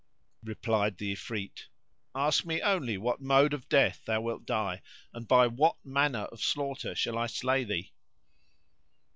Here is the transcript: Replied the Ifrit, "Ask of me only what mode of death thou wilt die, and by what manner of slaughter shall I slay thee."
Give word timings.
Replied 0.43 0.97
the 0.97 1.11
Ifrit, 1.13 1.65
"Ask 2.15 2.41
of 2.41 2.47
me 2.47 2.59
only 2.59 2.97
what 2.97 3.21
mode 3.21 3.53
of 3.53 3.69
death 3.69 4.03
thou 4.05 4.19
wilt 4.21 4.47
die, 4.47 4.81
and 5.13 5.27
by 5.27 5.45
what 5.45 5.75
manner 5.85 6.23
of 6.31 6.41
slaughter 6.41 6.95
shall 6.95 7.19
I 7.19 7.27
slay 7.27 7.63
thee." 7.63 7.91